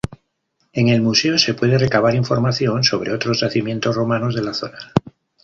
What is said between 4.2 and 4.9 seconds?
de la zona.